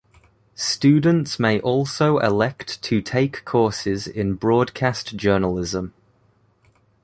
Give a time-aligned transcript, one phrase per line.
[0.55, 5.93] Students may also elect to take courses in Broadcast Journalism.